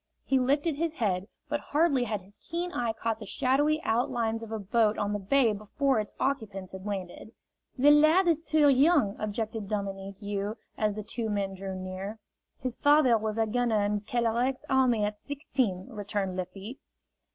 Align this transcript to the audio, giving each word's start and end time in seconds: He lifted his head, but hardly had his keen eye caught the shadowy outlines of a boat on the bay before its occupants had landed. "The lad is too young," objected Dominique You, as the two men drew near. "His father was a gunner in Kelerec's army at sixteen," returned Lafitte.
He 0.25 0.39
lifted 0.39 0.77
his 0.77 0.95
head, 0.95 1.27
but 1.47 1.59
hardly 1.59 2.05
had 2.05 2.21
his 2.21 2.39
keen 2.39 2.71
eye 2.71 2.91
caught 2.91 3.19
the 3.19 3.25
shadowy 3.27 3.79
outlines 3.83 4.41
of 4.41 4.51
a 4.51 4.57
boat 4.57 4.97
on 4.97 5.13
the 5.13 5.19
bay 5.19 5.53
before 5.53 5.99
its 5.99 6.11
occupants 6.19 6.71
had 6.71 6.87
landed. 6.87 7.33
"The 7.77 7.91
lad 7.91 8.27
is 8.27 8.41
too 8.41 8.67
young," 8.69 9.15
objected 9.19 9.69
Dominique 9.69 10.19
You, 10.19 10.57
as 10.75 10.95
the 10.95 11.03
two 11.03 11.29
men 11.29 11.53
drew 11.53 11.75
near. 11.75 12.17
"His 12.57 12.75
father 12.75 13.15
was 13.15 13.37
a 13.37 13.45
gunner 13.45 13.83
in 13.85 14.01
Kelerec's 14.01 14.65
army 14.67 15.03
at 15.03 15.21
sixteen," 15.21 15.85
returned 15.91 16.35
Lafitte. 16.35 16.77